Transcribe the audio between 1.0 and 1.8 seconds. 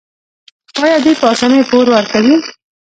دوی په اسانۍ